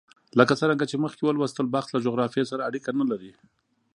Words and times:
لکه 0.39 0.53
څرنګه 0.59 0.85
چې 0.91 1.01
مخکې 1.03 1.23
ولوستل، 1.25 1.65
بخت 1.75 1.89
له 1.91 1.99
جغرافیې 2.05 2.43
سره 2.51 2.65
اړیکه 2.69 2.89
نه 2.99 3.05
لري. 3.11 3.31